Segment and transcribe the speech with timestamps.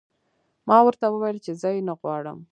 [0.67, 2.37] ما ورته وویل چې زه یې نه غواړم